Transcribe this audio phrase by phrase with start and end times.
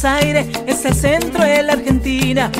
[0.00, 2.52] Buenos Aires es el centro de la Argentina.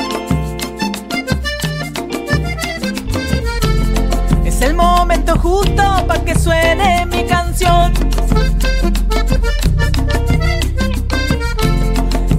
[4.43, 7.93] Es el momento justo para que suene mi canción.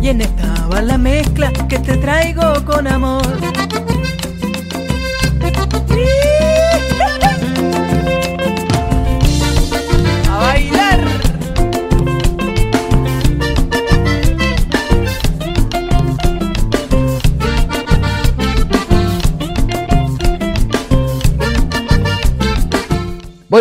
[0.03, 3.70] Y en esta va la mezcla que te traigo con amor.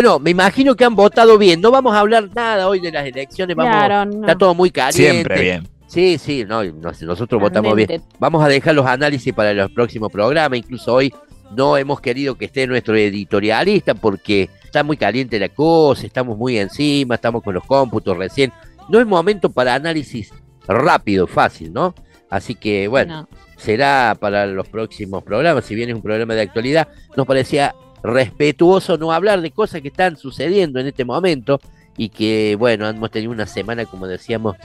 [0.02, 1.60] Bueno, me imagino que han votado bien.
[1.60, 3.54] No vamos a hablar nada hoy de las elecciones.
[3.54, 4.20] Vamos, Claro, no.
[4.22, 5.10] Está todo muy caliente.
[5.12, 5.68] Siempre bien.
[5.88, 8.02] Sí, sí, no, nos- nosotros votamos bien.
[8.18, 10.58] Vamos a dejar los análisis para los próximos programas.
[10.58, 11.12] Incluso hoy
[11.54, 16.56] no hemos querido que esté nuestro editorialista porque está muy caliente la cosa, estamos muy
[16.56, 18.54] encima, estamos con los cómputos recién.
[18.88, 20.32] No es momento para análisis
[20.66, 21.94] rápido, fácil, ¿no?
[22.30, 23.28] Así que, bueno, No.
[23.58, 25.66] será para los próximos programas.
[25.66, 29.88] Si bien es un programa de actualidad, nos parecía respetuoso no hablar de cosas que
[29.88, 31.60] están sucediendo en este momento
[31.96, 34.56] y que, bueno, hemos tenido una semana, como decíamos,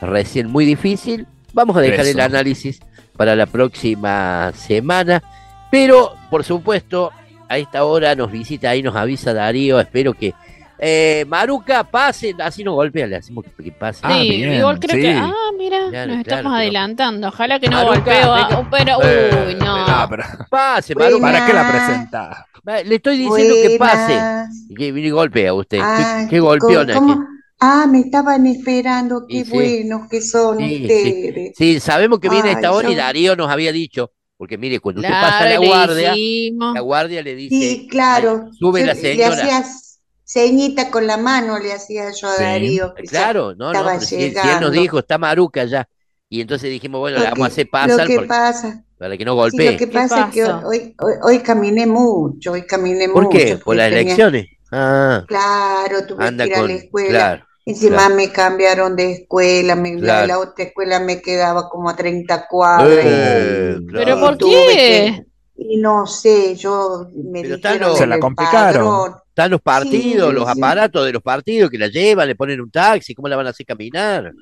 [0.00, 1.26] recién muy difícil.
[1.52, 2.80] Vamos a dejar el análisis
[3.16, 5.22] para la próxima semana,
[5.70, 7.10] pero por supuesto,
[7.48, 9.78] a esta hora nos visita ahí, nos avisa Darío.
[9.80, 10.34] Espero que
[10.78, 14.00] eh, Maruca pase, así nos golpea, le hacemos que, que pase.
[14.02, 15.02] Ah, sí, bien, igual creo sí.
[15.02, 15.12] que.
[15.12, 17.28] Ah, mira, Claro, nos estamos adelantando.
[17.28, 18.34] Ojalá que no golpeo.
[18.34, 19.86] a- pero, Eh, uy, no.
[19.86, 20.94] No, pero Pase.
[20.94, 21.20] Maruca.
[21.22, 22.36] ¿para qué la presentás?
[22.66, 24.18] Va, Le estoy diciendo que pase.
[24.76, 25.78] Que viene y golpea usted.
[25.82, 26.38] Ah, qué.
[26.40, 26.56] ¿cómo?
[26.58, 29.50] que- Ah, me estaban esperando, qué sí.
[29.50, 31.52] buenos que son Sí, ustedes.
[31.56, 34.80] Sí, sabemos que viene a esta Ay, hora y Darío nos había dicho, porque mire,
[34.80, 36.14] cuando usted Claro, pasa la guardia,
[36.74, 38.42] la guardia le dice, Sí, claro.
[38.46, 39.36] "Ay, sube Yo la Le señora.
[40.24, 42.42] Ceñita con la mano, le hacía yo a Sí.
[42.42, 42.94] Darío.
[43.08, 44.70] Claro, no, no, si, si él nos llegando.
[44.70, 45.88] dijo, está Maruca ya.
[46.28, 49.24] Y entonces dijimos, bueno, le vamos a hacer pasar Lo que porque- pasa, para que
[49.24, 49.72] no sí, golpee.
[49.72, 53.36] lo que ¿Qué pasa es que hoy, hoy, hoy caminé mucho, hoy caminé ¿Por mucho.
[53.38, 53.56] qué?
[53.58, 54.46] ¿Por las tenía- elecciones?
[54.72, 56.68] Ah, Claro, tuve anda que ir a con...
[56.68, 57.08] la escuela.
[57.10, 58.14] Claro, Encima claro.
[58.16, 60.26] me cambiaron de escuela, me- la, Claro.
[60.26, 62.98] la otra escuela me quedaba como a 30 cuadras.
[63.04, 64.20] Eh, y- ¿Pero claro.
[64.20, 65.24] por tuve qué?
[65.56, 68.84] Y no sé, yo me Pero dijeron Se en la complicaron.
[68.84, 69.14] padrón.
[69.28, 70.50] Están los partidos, Sí, los sí.
[70.50, 73.50] aparatos de los partidos que la llevan, le ponen un taxi, ¿cómo la van a
[73.50, 74.32] hacer caminar?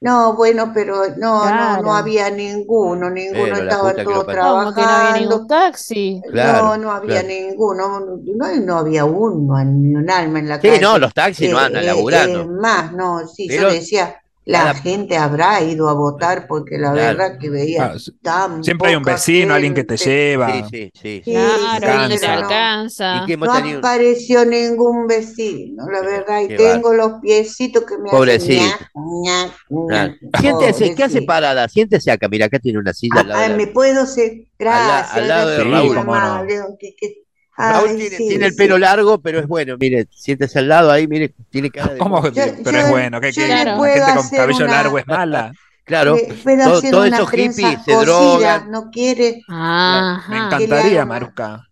[0.00, 1.82] No, bueno, pero no, no, Claro.
[1.82, 4.14] no había ninguno, ninguno, Pero que parió.
[4.40, 5.12] ¿Cómo que no había trabajando.
[5.12, 6.22] ningún taxi?
[6.30, 7.28] Claro, No, no había claro.
[7.28, 10.80] ninguno, no, no había uno, ni un alma en la Sí, calle.
[10.80, 12.42] no, los taxis no Eh, andan eh, laburando.
[12.42, 16.92] eh, más, no, sí, Pero yo decía, la gente habrá ido a votar porque la
[16.92, 17.18] Claro.
[17.18, 20.50] verdad que veía Ah, s- tan Siempre hay un vecino, alguien que te lleva.
[20.52, 21.22] Sí, sí, sí.
[21.24, 22.38] Sí, Claro, sí, alguien que te Alcanza.
[22.40, 23.16] no, alcanza.
[23.22, 23.78] ¿Y qué hemos no tenido?
[23.80, 28.62] apareció ningún vecino, la verdad, y qué tengo los piecitos que me hacen Pobrecito.
[28.94, 29.56] ñac,
[29.88, 30.14] Claro.
[30.22, 30.40] ñac.
[30.40, 31.68] Siéntese, ¿qué hace parada?
[31.68, 34.32] Siéntese acá, mira, acá tiene una silla al lado Ah, de la- me puedo ser,
[34.58, 35.94] gracias, al lado de Raúl.
[35.94, 36.76] no.
[36.78, 37.14] que- que-
[37.58, 38.56] Raúl Ay, tiene, sí, tiene el sí.
[38.56, 39.76] pelo largo, pero es bueno.
[39.80, 41.98] Mire, siéntese al lado ahí, mire, tiene cara de.
[41.98, 42.22] ¿Cómo?
[42.22, 45.06] que- Yo- pero yo- es bueno, yo le la gente con cabello una- largo es
[45.08, 45.52] mala.
[45.84, 48.70] Claro, Me- todo- todos unas esos hippies se drogan.
[48.70, 49.42] ¿no quiere?
[49.48, 50.48] Me Ajá.
[50.50, 51.64] Que le encantaría, Maruca.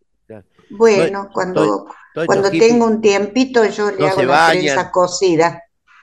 [0.71, 1.87] Bueno, cuando,
[2.27, 4.59] cuando tengo un tiempito yo le no hago bañan.
[4.65, 5.59] trenzas cosidas.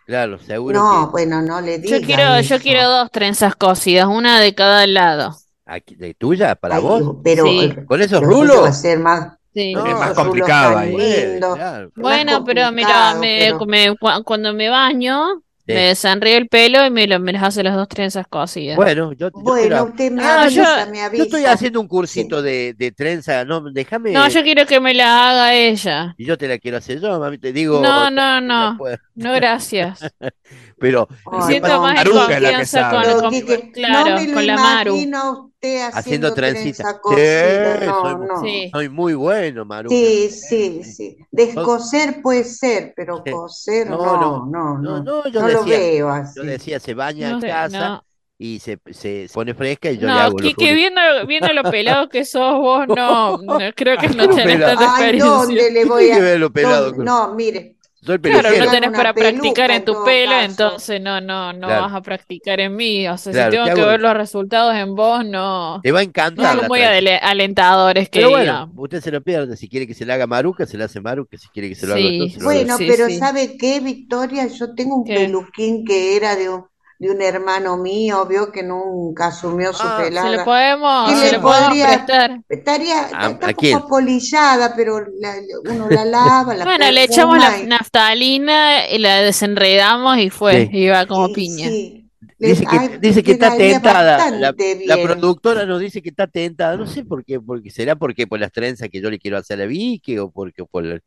[0.06, 1.12] Claro, seguro No, que.
[1.12, 5.36] bueno, no le Yo digas quiero, yo quiero dos trenzas cosidas, una de cada lado.
[5.66, 6.56] Aquí, ¿De tuya?
[6.56, 7.18] ¿Para Ay, vos?
[7.24, 7.74] pero Sí.
[7.88, 8.78] ¿Con esos lo tuyo va a rulos?
[8.78, 9.74] ser más, Sí.
[9.74, 10.96] No, Es más complicado ahí.
[11.40, 11.92] Claro.
[11.96, 15.72] Bueno, pero mira, me, pero- me- cu- cuando me baño, Sí.
[15.72, 18.76] me desenrío el pelo y me, lo, me las hace las dos trenzas cosidas.
[18.76, 22.42] Bueno, yo, yo te Bueno, usted me Ah, yo- avisa, yo estoy haciendo un cursito
[22.42, 23.46] de, de trenza.
[23.46, 24.12] No, déjame.
[24.12, 26.16] No, yo quiero que me la haga ella.
[26.18, 27.38] Y yo te la quiero hacer yo, mami.
[27.38, 27.80] Te digo.
[27.82, 28.78] No, no, no.
[29.16, 30.00] No, gracias.
[30.80, 31.08] Pero.
[31.32, 34.46] Ay, Siento no, más en la que confianza con, con- claro, no me lo con
[34.48, 34.92] la Maru.
[34.96, 37.00] imagino a usted haciendo, Haciendo trencita.
[37.16, 38.42] Sí, no, soy- no.
[38.42, 38.70] Sí.
[38.72, 39.90] Soy muy bueno, Maru.
[39.90, 41.18] Sí, sí, sí.
[41.32, 43.32] Descoser puede ser, pero Sí.
[43.32, 44.46] coser No, no, no.
[44.46, 45.04] no, No, no.
[45.04, 45.78] no, yo No lo decía.
[45.78, 46.40] veo así.
[46.40, 48.06] Yo decía, se baña No en casa no.
[48.38, 50.36] y se, se pone fresca y yo le hago
[50.76, 54.82] viendo, viendo lo pelado que sos vos, no, no, creo que no ¿Cómo tenés tanta
[54.82, 55.30] Ay, experiencia.
[55.32, 56.82] ¿dónde le ¿Qué voy tiene que a...?
[56.82, 60.46] dónde- No, mire, Soy Claro, no tenés para peluca practicar en tu pelo, caso.
[60.46, 61.82] entonces no, no, no Claro.
[61.84, 63.08] vas a practicar en mí.
[63.08, 66.00] O sea, Claro, si tengo te que ver los resultados en vos, no, Te va
[66.00, 66.82] a no encantar son la muy
[67.22, 69.58] alentadores que Pero bueno, usted se lo pierde.
[69.58, 71.38] Si quiere que se le haga Maruca, se le hace Maruca.
[71.38, 72.18] Si quiere que se lo haga Sí.
[72.18, 72.68] yo, se lo hago yo.
[72.68, 73.18] bueno, sí, pero sí.
[73.20, 74.48] ¿sabe qué, Victoria?
[74.48, 75.16] Yo tengo un ¿Qué?
[75.16, 76.66] peluquín que era de un,
[77.00, 80.46] de un hermano mío, vio que nunca asumió su Ah, Se le pelada.
[80.46, 82.40] podemos, ¿Qué se le podría- prestar.
[82.48, 85.36] Estaría, ¿A- está a un poco polillada, pero la-
[85.72, 90.68] uno la lava, la Bueno, le echamos la y- naftalina y la desenredamos y fue,
[90.72, 90.78] Sí.
[90.78, 91.68] y va como y piña.
[91.68, 92.00] sí,
[92.40, 94.30] Dice que, ay, dice que está tentada.
[94.32, 94.54] La,
[95.02, 96.76] productora nos dice que está tentada.
[96.76, 99.62] No sé por qué, porque será porque por las trenzas que yo le quiero hacer
[99.62, 101.02] a Vicky o porque por el,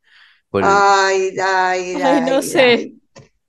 [0.49, 2.93] por el- Ay, ay, Ay, no ay, sé.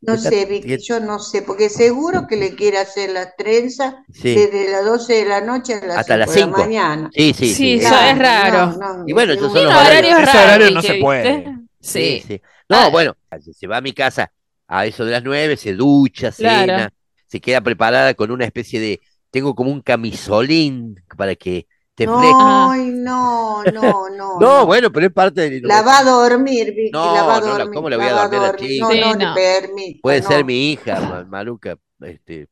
[0.01, 3.35] No Está- sé, Vicky, que- yo no sé, porque seguro que le quiere hacer las
[3.37, 6.47] trenzas sí, desde las 12 de la noche a las Hasta 5 las de la
[6.47, 7.11] mañana.
[7.13, 8.77] sí, sí, Sí, sí, eso es raro.
[8.79, 10.29] no, no, Y bueno, esos son los horarios horarios.
[10.29, 10.95] Ese horario raros, no ¿viste?
[10.97, 11.45] se puede.
[11.81, 12.25] Sí, Sí.
[12.29, 12.43] sí.
[12.69, 12.89] No, Ah.
[12.91, 13.17] bueno,
[13.53, 14.31] se va a mi casa
[14.69, 16.61] a eso de las nueve, se ducha, Claro.
[16.61, 16.93] cena,
[17.27, 21.67] se queda preparada con una especie de, tengo como un camisolín para que
[21.99, 22.33] te fleje.
[22.35, 22.71] Ah.
[22.73, 24.39] Ay, no, no, no.
[24.41, 27.41] No, bueno, pero es parte de La va a dormir, Vicky, No, la va a
[27.41, 27.75] no, la- dormir.
[27.75, 28.71] ¿cómo le voy a la dormir a la dormir.
[28.71, 28.85] chica?
[28.87, 29.35] No, Sí, no, no.
[29.35, 30.29] le permito, Puede no.
[30.29, 32.49] ser mi hija, Ma- Maluca, este,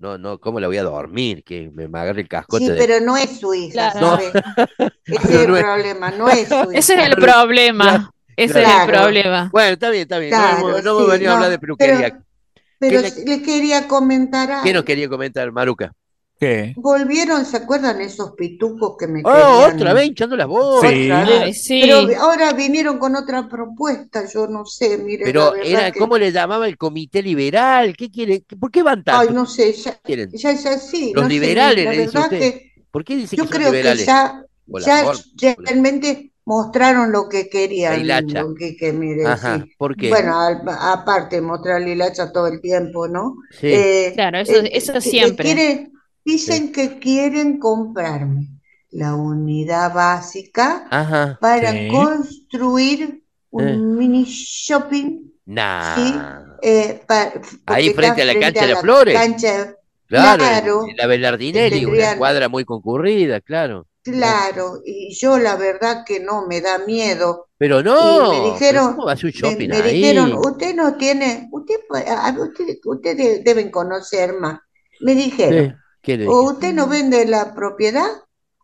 [0.00, 1.44] no, no, ¿cómo la voy a dormir?
[1.44, 2.76] Que me, me agarre el cascote Sí, de...
[2.76, 4.06] pero no es su hija, Claro.
[4.16, 4.32] ¿sabe?
[5.06, 6.62] Ese es Pero el no es- problema, no es su hija.
[6.74, 8.12] Ese es el Claro, problema.
[8.34, 8.92] Ese es el claro.
[9.02, 9.48] problema.
[9.52, 12.18] Bueno, está bien, está bien, no, Claro, no sí, venido a no, hablar de peluquería.
[12.78, 14.84] Pero ¿Qué sí le quería comentar ¿Qué nos algo.
[14.84, 15.92] quería comentar, Maruca?
[16.42, 16.72] ¿Qué?
[16.76, 19.76] Volvieron, ¿se acuerdan esos pitucos que me Oh, querían?
[19.76, 20.90] otra vez hinchando las bolas.
[20.90, 21.08] Sí.
[21.08, 21.54] Ay.
[21.82, 26.32] Pero ahora vinieron con otra propuesta, yo no sé, mire, Pero era, que- ¿cómo le
[26.32, 27.96] llamaba el comité liberal?
[27.96, 28.42] ¿Qué quiere?
[28.58, 29.20] ¿Por qué van tanto?
[29.30, 30.30] Ay, no sé, ya, quieren?
[30.32, 31.12] ya es así.
[31.14, 32.38] Los no sé, liberales, la le dice verdad usted.
[32.40, 34.44] que ¿Por qué dice yo que son creo que ya,
[35.36, 38.42] ya realmente mostraron lo que querían, La hilacha.
[38.42, 39.72] lo que, que mire, Ajá, sí.
[39.78, 40.08] ¿por qué?
[40.08, 43.36] Bueno, al- aparte mostrar la hilacha todo el tiempo, ¿no?
[43.52, 43.68] Sí.
[43.68, 45.44] Eh, Claro, eso- eh, eso que siempre.
[45.44, 45.92] quieren-
[46.24, 48.48] dicen que quieren comprarme
[48.90, 51.38] la unidad básica Ajá.
[51.40, 51.88] para Sí.
[51.88, 53.76] construir un Eh.
[53.76, 55.94] mini shopping, Nah.
[55.96, 56.14] Sí.
[56.62, 57.02] eh,
[57.66, 59.14] Ahí frente a la frente cancha de flores.
[59.14, 59.76] cancha-
[60.06, 63.86] Claro, claro, en la Belardinelli, una cuadra muy concurrida, claro.
[64.02, 67.48] claro, y yo la verdad que no me da miedo.
[67.56, 69.94] Pero no, me pero dijeron- ¿cómo va a Me, shopping me ahí?
[70.02, 71.76] dijeron, usted no tiene, usted,
[72.06, 74.60] a- usted- ustedes deben conocer más.
[75.00, 78.06] Me dijeron, Sí, ¿Qué le o usted no vende la propiedad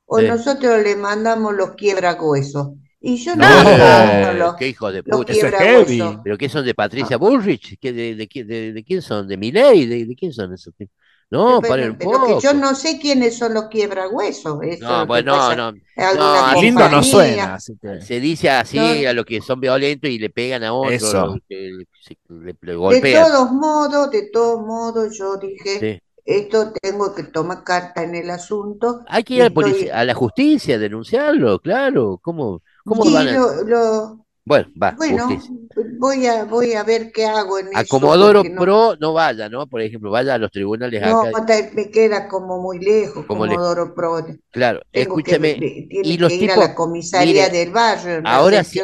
[0.07, 0.27] o Sí.
[0.27, 2.71] nosotros le mandamos los quiebrahuesos.
[3.01, 5.33] Y yo no, No, mando los, qué hijo de los puta.
[5.33, 6.19] Eso es heavy.
[6.25, 7.79] ¿Pero qué son de Patricia Bullrich?
[7.81, 9.29] ¿Qué, de, de, quién- de- de quién son?
[9.29, 9.87] ¿De Milei?
[9.87, 10.93] ¿De, de quién son esos tipos?
[11.31, 12.27] No, Pero- un pero poco.
[12.39, 14.59] que yo no sé quiénes son los quiebrahuesos.
[14.63, 15.79] Eso es No, bueno, no, no.
[16.17, 17.55] No, Lindo no suena.
[17.57, 19.09] así que- Se dice así No.
[19.11, 21.27] a los que son violentos y le pegan a otros, Eso.
[21.27, 21.71] los que
[22.03, 26.03] se- le, le De todos modos, de todos modos, yo dije, Sí.
[26.29, 29.03] Esto tengo que tomar carta en el asunto.
[29.09, 32.19] Hay que ir a la, Estoy- polici- a la justicia, denunciarlo, claro.
[32.23, 33.33] ¿Cómo, cómo Sí, van a...?
[33.33, 35.55] lo- lo- Bueno, va, bueno, justicia.
[35.99, 39.49] voy a, voy a ver qué hago en A eso, Comodoro no- Pro no vaya,
[39.49, 39.67] ¿no?
[39.67, 41.39] Por ejemplo, vaya a los tribunales No, acá.
[41.39, 44.25] hasta me queda como muy lejos, Como le- Comodoro Pro.
[44.51, 45.55] Claro, Tengo que- escúchame.
[45.55, 48.65] tiene y que los ir a tipos- la comisaría mire, del barrio, en la Ahora,
[48.65, 48.81] sí-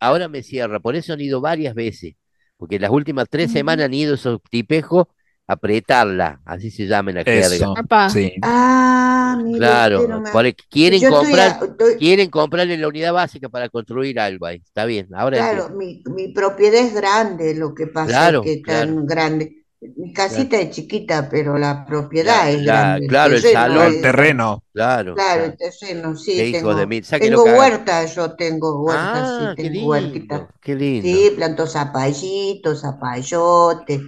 [0.00, 2.14] ahora me cierra, por eso han ido varias veces,
[2.56, 5.08] porque las últimas tres semanas han ido esos tipejos a
[5.48, 7.46] apretarla, así se llama en la jerga.
[7.56, 7.74] Eso.
[7.74, 8.10] Papá.
[8.10, 8.34] Sí.
[8.42, 10.22] Ah, mire, Claro,
[10.68, 14.60] quieren Yo estoy comprar, a- estoy- quieren comprarle la unidad básica para construir algo ahí.
[14.62, 18.52] Está bien, ahora Claro, mi, mi propiedad es grande, lo que pasa Claro, es que
[18.52, 19.06] es tan claro.
[19.06, 19.54] grande.
[19.96, 23.06] Mi casita es chiquita, pero la propiedad es la- grande.
[23.06, 24.64] claro, el terreno salón, El es- terreno.
[24.74, 25.44] Claro, Claro, claro.
[25.44, 27.02] el terreno, sí, Qué tengo, de.
[27.04, 30.34] Sáquenlo tengo huerta, yo tengo huerta, Ah, sí, qué tengo huertita.
[30.36, 31.08] lindo, qué lindo.
[31.08, 34.00] Sí, planto zapallitos, zapallotes.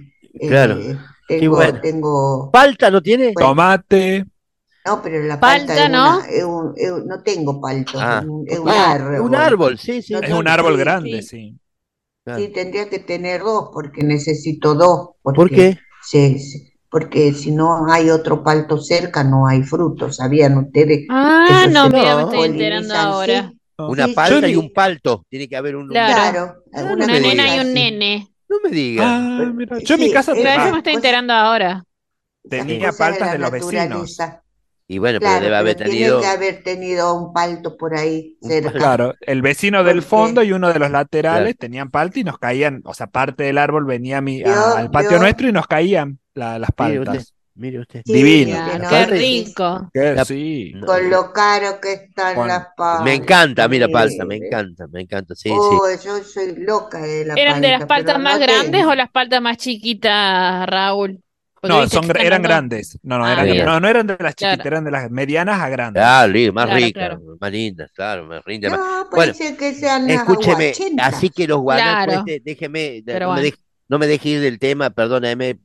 [0.47, 1.81] Claro, eh, tengo, bueno.
[1.81, 3.33] tengo, ¿Palta no tiene?
[3.33, 3.49] Bueno.
[3.49, 4.25] Tomate.
[4.85, 6.19] no, pero la Palta, palta es ¿no?
[6.19, 9.21] una- es un- es un- no tengo palto, Ah, es un, es un ah, árbol.
[9.21, 10.13] un árbol, sí, sí.
[10.13, 11.27] No Es un árbol sí, grande, sí.
[11.29, 11.59] sí.
[12.23, 12.47] claro.
[12.47, 15.77] Sí, tendría que tener dos, porque necesito dos, ¿Por qué?
[16.03, 21.05] se- se- porque si no hay otro palto cerca, no hay frutos, ¿sabían ustedes?
[21.09, 23.51] Ah, Eso no, mira, me estoy enterando ahora.
[23.51, 23.57] sí.
[23.77, 24.53] Una Sí, palta sí.
[24.53, 25.25] y un palto.
[25.29, 25.87] Tiene que haber un.
[25.89, 26.63] Claro.
[26.71, 28.30] Claro, Una me nena y un nene.
[28.51, 29.05] No me digas.
[29.07, 29.79] Ah, mira.
[29.79, 31.83] Yo en mi Sí, casa Pero eso me estoy pues- enterando ahora.
[32.49, 34.17] Tenía paltas la de los vecinos.
[34.87, 36.19] Y bueno, pero debe haber pero tenido.
[36.19, 38.73] tiene que haber tenido un palto por ahí cerca.
[38.73, 42.81] Claro, el vecino del fondo y uno de los laterales tenían palta y nos caían,
[42.83, 45.53] o sea, parte del árbol venía a mi, a- Yo- al patio yo- nuestro y
[45.53, 47.33] nos caían la- las paltas.
[47.55, 48.01] Mire usted.
[48.05, 48.57] Sí, Divino.
[48.79, 49.89] no, qué sí, rico.
[49.93, 50.71] Que La- sí.
[50.75, 53.05] No, Con lo caro que están Con- las paltas.
[53.05, 55.55] Me encanta a mí la palta, me encanta, me encanta, sí, sí.
[55.57, 58.91] Oh, yo soy loca de la ¿Eran de las palta, paltas más no grandes tengo.
[58.91, 61.21] o las paltas más chiquitas, Raúl?
[61.63, 62.97] No, son, eran grandes.
[63.03, 63.65] No, no, Ah, eran, bien.
[63.65, 64.53] no, no eran de las Claro.
[64.55, 66.01] chiquitas, eran de las medianas a grandes.
[66.01, 67.37] Claro, li- más Claro, ricas, claro.
[67.39, 68.71] más lindas, claro, más lindas.
[68.71, 72.19] No, puede Bueno, ser que sean las Escúcheme, así que los guanacos, Claro.
[72.25, 73.57] este, déjeme, no, me deje,
[73.89, 75.59] no me deje ir del tema, perdóname,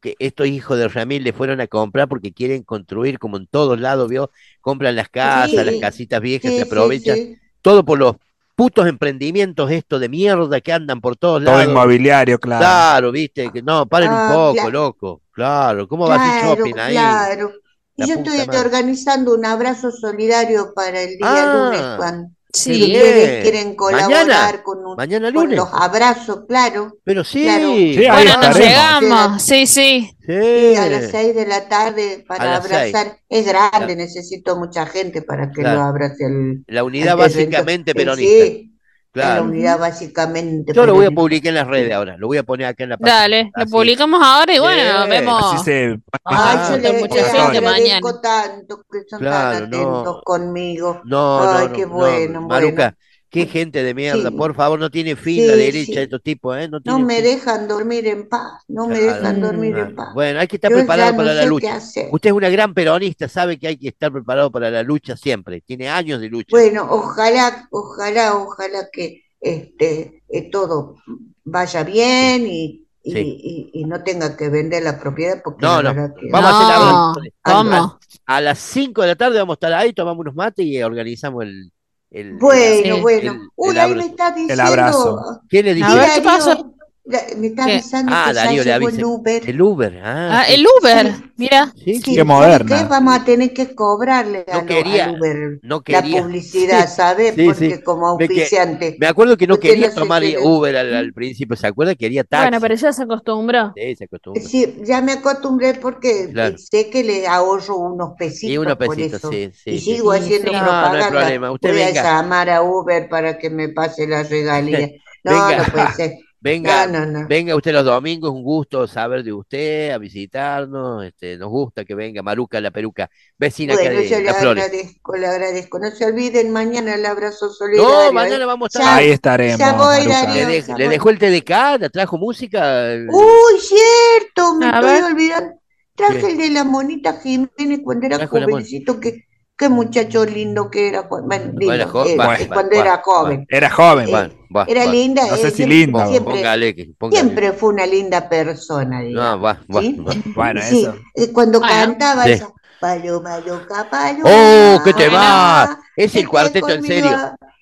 [0.00, 3.80] que estos hijos de Ramil le fueron a comprar porque quieren construir como en todos
[3.80, 4.30] lados, ¿vio?
[4.60, 7.40] Compran las casas, Sí, las casitas viejas, Sí, se aprovechan, sí.
[7.62, 8.16] todo por los
[8.54, 11.62] putos emprendimientos estos de mierda que andan por todos Todo lados.
[11.62, 12.88] inmobiliario, claro.
[12.90, 14.70] Claro, viste, que no, paren Ah, un poco, claro.
[14.70, 15.22] loco.
[15.32, 17.26] Claro, ¿cómo va a hacer Claro, shopping ahí?
[17.26, 17.52] claro.
[17.96, 18.58] Y La yo estoy madre.
[18.58, 22.74] organizando un abrazo solidario para el día Ah, lunes cuando Sí.
[22.74, 22.96] si bien.
[23.02, 26.96] ustedes quieren colaborar Mañana, con, un- Mañana con los abrazos, claro.
[27.04, 27.72] Pero sí, Claro.
[27.74, 29.42] Sí, Bueno, nos llegamos.
[29.42, 30.10] Sí, sí.
[30.20, 30.36] sí.
[30.72, 32.72] Sí, a las seis de la tarde para seis.
[32.94, 33.18] abrazar.
[33.28, 33.94] Es grande, Claro.
[33.96, 35.80] necesito mucha gente para que Claro.
[35.80, 37.94] lo abrace el, La unidad básicamente evento.
[38.16, 38.44] peronista.
[38.46, 38.69] Sí,
[39.12, 39.44] la Claro.
[39.44, 42.66] unidad básicamente Yo lo voy a publicar en las redes ahora, lo voy a poner
[42.68, 43.18] acá en la página.
[43.20, 45.54] Dale, lo publicamos ahora y bueno, Sí, vemos.
[45.54, 45.84] Así se
[46.24, 48.00] Ay, Ah, yo le, mucha gente mañana.
[48.22, 50.22] tanto que son Claro, tan atentos no.
[50.22, 51.00] conmigo.
[51.04, 52.96] No, Ay, no, qué no, bueno, no, Maruca, bueno.
[53.30, 54.36] Qué gente de mierda, Sí.
[54.36, 55.94] por favor, no tiene fin Sí, la derecha sí.
[55.94, 56.68] de estos tipos, ¿eh?
[56.84, 57.24] No, me fin.
[57.24, 59.88] dejan dormir en paz, no me Claro, dejan dormir claro.
[59.90, 60.14] en paz.
[60.14, 61.78] Bueno, hay que estar Yo preparado para no la lucha.
[62.10, 65.60] Usted es una gran peronista, sabe que hay que estar preparado para la lucha siempre.
[65.60, 66.48] Tiene años de lucha.
[66.50, 70.96] Bueno, ojalá, ojalá, ojalá que este eh, todo
[71.44, 73.18] vaya bien y, y, Sí.
[73.18, 75.94] y- y no tenga que vender la propiedad porque No, no.
[75.94, 77.98] que Vamos a hacer la-.
[78.26, 81.44] A las 5 de la tarde vamos a estar ahí, tomamos unos mates y organizamos
[81.44, 81.72] el.
[82.10, 83.32] El- Bueno, bueno.
[83.32, 84.10] el- Uy, el ahí me abrazo.
[84.10, 84.62] está diciendo.
[84.64, 85.40] abrazo.
[85.48, 85.88] ¿Qué le A dije?
[85.88, 86.74] ver, Darío, ¿qué pasó?
[87.10, 87.72] La- me está ¿Qué?
[87.72, 89.42] avisando Ah, que ya Darío le llegó el Uber.
[89.50, 90.00] El Uber.
[90.02, 91.22] Ah, Ah, el Uber, Sí.
[91.36, 91.72] mira.
[91.76, 92.00] sí, Sí, sí.
[92.02, 92.78] Qué ¿sabe moderna.
[92.78, 92.84] qué?
[92.88, 96.22] Vamos a tener que cobrarle No a quería, al Uber no la quería.
[96.22, 97.34] publicidad, ¿sabes?
[97.34, 97.82] Sí, Porque sí.
[97.82, 98.96] como que- auspiciante.
[98.98, 101.94] Me acuerdo que no Usted quería no tomar quiere- Uber al, al principio, ¿se acuerda?
[101.94, 102.44] Quería taxi.
[102.48, 103.72] Bueno, pero ya se acostumbró.
[103.76, 104.42] Sí, se acostumbra.
[104.42, 106.56] Sí, ya me acostumbré porque Claro.
[106.58, 109.30] sé que le ahorro unos pesitos Y unos por pesitos, eso.
[109.30, 109.94] sí, sí, y sí.
[109.96, 110.56] sigo Sí, haciendo sí.
[110.56, 111.08] No, no hay propaganda.
[111.20, 111.50] problema.
[111.52, 112.00] Usted Voy venga.
[112.00, 114.90] a llamar a Uber para que me pase la regalía.
[115.22, 115.58] No, Venga.
[115.58, 116.12] no puede ser.
[116.42, 117.28] Venga, No, no, no.
[117.28, 121.94] venga usted los domingos, un gusto saber de usted, a visitarnos, este, nos gusta que
[121.94, 125.78] venga Maruca la peruca, vecina acá Bueno, de yo le agradezco, le agradezco.
[125.78, 127.86] No se olviden mañana el abrazo solidario.
[127.92, 128.12] No, ¿eh?
[128.12, 130.24] mañana vamos a estar Ya- Ahí estaremos, ya voy, Maruca.
[130.24, 130.48] Darío.
[130.48, 130.92] Le, dej- ya le voy.
[130.94, 132.84] dejó el TDK, le trajo música.
[133.10, 135.52] Uy, cierto, me A estoy olvidando.
[135.94, 136.26] Traje ¿Qué?
[136.28, 139.24] el de la monita Jiménez cuando era Trajo jovencito, que,
[139.58, 141.02] qué muchacho lindo que era.
[141.02, 143.44] Bueno, lindo, Bueno, jo- va, eh, va, cuando era joven.
[143.50, 144.39] Era joven.
[144.54, 144.90] Va, Era va.
[144.92, 145.22] linda.
[145.26, 147.20] No sé eh, si siempre- linda, Siempre, Póngale, que- póngale.
[147.20, 149.44] siempre fue una linda persona, No, digamos.
[149.44, 149.96] va, va, ¿sí?
[150.00, 150.12] va.
[150.34, 150.94] Bueno, Sí, eso.
[151.14, 151.74] eh, cuando Bueno.
[151.74, 152.32] cantaba Sí.
[152.32, 152.48] esa
[152.80, 154.22] Paloma loca, paloma.
[154.24, 155.66] ¡Oh, qué tema!
[155.68, 155.80] tema!
[155.96, 157.10] Es el vete cuarteto en serio.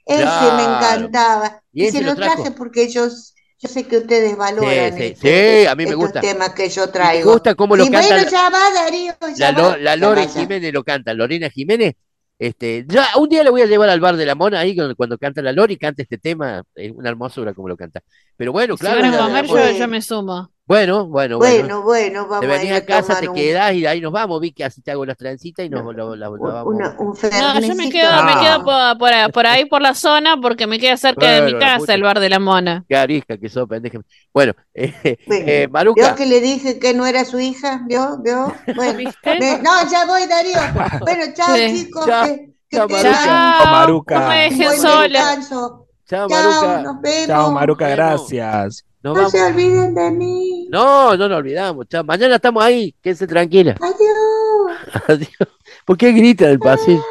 [0.07, 0.61] Ese me Claro.
[0.77, 1.63] encantaba.
[1.73, 2.55] ¿Y Y, ese se lo lo traje trajo?
[2.57, 6.21] porque ellos, yo sé que ustedes valoran sí, este- sí, a mí me estos gusta.
[6.21, 7.33] temas que yo ¿Te traigo.
[7.33, 10.21] gusta cómo lo Y canta bueno, la- ya va, Darío, ya La, va, la Lore
[10.25, 10.41] va, ya.
[10.41, 11.95] Jiménez lo canta, Lorena Jiménez.
[12.39, 14.95] Este, ya un día le voy a llevar al bar de la Mona ahí cuando,
[14.95, 18.01] cuando canta la Lore y canta este tema, es una hermosura como lo canta.
[18.37, 19.73] Pero bueno, Si claro, van a ya- comer, bueno.
[19.73, 20.53] yo, yo me sumo.
[20.69, 21.83] Bueno, bueno, bueno.
[21.83, 23.87] Bueno, bueno, Te vamos a venís ir a a casa, te tomar un, quedás y
[23.87, 26.29] ahí nos vamos, vi que así te hago las trencitas y nos No, lo, la
[26.29, 26.75] un, vamos.
[26.75, 28.41] una- un No, yo me quedo, me Ah.
[28.41, 31.53] quedo por, por ahí- por ahí por la zona porque me queda cerca de mi
[31.53, 31.79] Bueno, la puta.
[31.81, 32.85] casa el bar de la mona.
[32.87, 33.99] Qué arisca que sos, pendeja.
[34.35, 37.81] Bueno, eh, Bueno, eh, ¿Vio Maruca, que le dije que no era su hija?
[37.87, 38.19] ¿Vio?
[38.23, 38.53] ¿Vio?
[38.77, 38.99] Bueno,
[39.41, 40.61] me- no, ya voy, Darío.
[41.01, 41.85] Bueno, chao, Sí.
[41.87, 42.05] chicos.
[42.07, 44.21] Chao, que, que chao, tengan Chao, Maruca.
[44.21, 45.39] no me dejen sola.
[45.49, 46.83] chao, Chao, Maruca.
[46.83, 47.27] nos vemos.
[47.27, 47.97] Chao, Maruca, Bueno.
[47.97, 48.85] gracias.
[49.01, 50.58] No se olviden de mí.
[50.69, 51.87] No, no nos olvidamos.
[51.89, 52.05] Chao.
[52.05, 53.77] Mañana estamos ahí, quédense tranquila.
[53.81, 55.03] Adiós.
[55.09, 55.49] Adiós.
[55.85, 57.03] ¿Por qué grita del pasillo?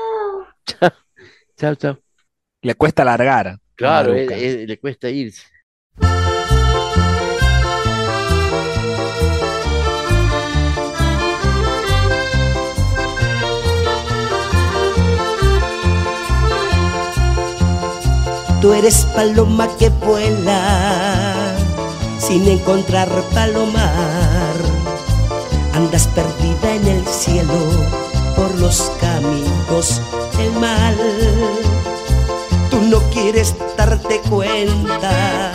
[0.66, 0.92] Chao.
[1.58, 2.00] Chao, chao.
[2.62, 3.58] Le cuesta largar.
[3.76, 5.44] Claro, le cuesta irse.
[18.62, 21.17] Tú eres paloma que vuela
[22.28, 24.56] sin encontrar palomar.
[25.74, 27.58] Andas perdida en el cielo
[28.36, 30.02] por los caminos
[30.38, 30.98] del mal.
[32.70, 35.54] Tú no quieres darte cuenta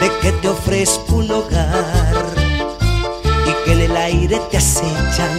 [0.00, 2.24] de que te ofrezco un hogar
[3.46, 5.34] y que en el aire te acechan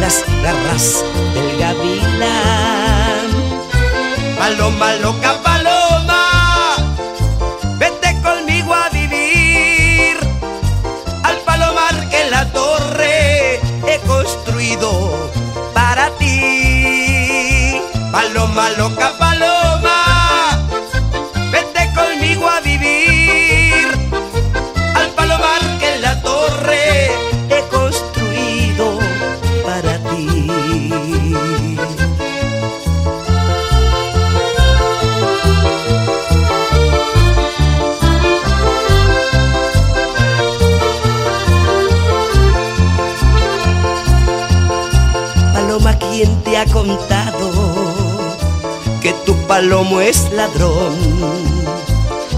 [0.00, 3.30] las garras del gavilán.
[4.38, 5.69] Paloma loca, paloma,
[18.52, 20.66] Paloma loca, paloma,
[21.52, 23.86] vete conmigo a vivir
[24.96, 27.12] al palomar que la torre
[27.48, 28.98] he construido
[29.64, 31.76] para ti.
[45.54, 47.49] Paloma, ¿quién te ha contado
[49.60, 50.96] palomo es ladrón?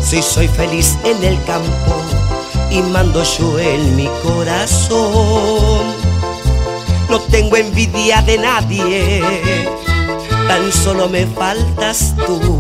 [0.03, 1.95] Si soy feliz en el campo
[2.69, 5.85] y mando yo en mi corazón.
[7.09, 9.23] No tengo envidia de nadie,
[10.49, 12.59] tan solo me faltas tú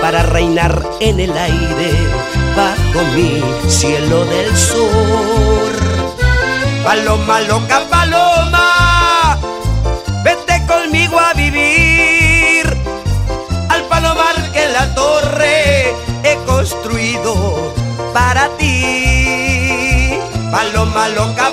[0.00, 1.92] para reinar en el aire
[2.56, 5.70] bajo mi cielo del sur.
[6.82, 8.57] Paloma loca, paloma,
[16.68, 17.72] construido
[18.12, 20.18] para ti.
[20.50, 21.50] Paloma loca,